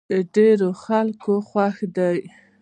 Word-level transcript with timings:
ډېری 0.33 0.69
خلک 0.83 1.21
يې 1.31 1.35
خوښ 1.47 1.77
دی. 1.95 2.19